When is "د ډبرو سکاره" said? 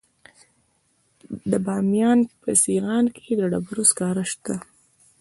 3.39-4.23